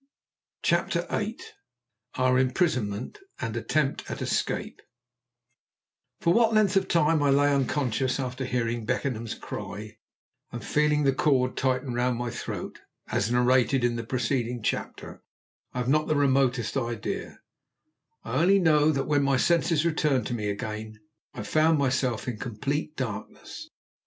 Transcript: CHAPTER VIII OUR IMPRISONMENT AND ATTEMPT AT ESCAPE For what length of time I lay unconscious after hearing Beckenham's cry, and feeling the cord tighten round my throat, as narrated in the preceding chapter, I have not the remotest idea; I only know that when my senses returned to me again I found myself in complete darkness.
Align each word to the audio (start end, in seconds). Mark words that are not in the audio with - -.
CHAPTER 0.63 1.05
VIII 1.11 1.37
OUR 2.15 2.39
IMPRISONMENT 2.39 3.19
AND 3.39 3.55
ATTEMPT 3.55 4.09
AT 4.09 4.19
ESCAPE 4.23 4.81
For 6.19 6.33
what 6.33 6.55
length 6.55 6.75
of 6.75 6.87
time 6.87 7.21
I 7.21 7.29
lay 7.29 7.53
unconscious 7.53 8.19
after 8.19 8.43
hearing 8.45 8.83
Beckenham's 8.83 9.35
cry, 9.35 9.97
and 10.51 10.65
feeling 10.65 11.03
the 11.03 11.13
cord 11.13 11.55
tighten 11.55 11.93
round 11.93 12.17
my 12.17 12.31
throat, 12.31 12.79
as 13.09 13.31
narrated 13.31 13.83
in 13.83 13.95
the 13.95 14.03
preceding 14.03 14.63
chapter, 14.63 15.21
I 15.71 15.77
have 15.77 15.87
not 15.87 16.07
the 16.07 16.15
remotest 16.15 16.75
idea; 16.77 17.39
I 18.23 18.41
only 18.41 18.57
know 18.57 18.89
that 18.89 19.05
when 19.05 19.21
my 19.21 19.37
senses 19.37 19.85
returned 19.85 20.25
to 20.25 20.33
me 20.33 20.49
again 20.49 20.99
I 21.35 21.43
found 21.43 21.77
myself 21.77 22.27
in 22.27 22.39
complete 22.39 22.95
darkness. 22.95 23.69